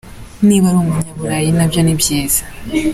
[0.47, 2.41] Niba ari umunyaburayi, nabyo ni byiza".